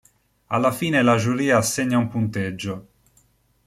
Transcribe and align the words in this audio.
Alla 0.47 0.71
fine 0.71 1.03
la 1.03 1.15
giuria 1.15 1.57
assegna 1.57 1.99
un 1.99 2.07
punteggio. 2.07 2.87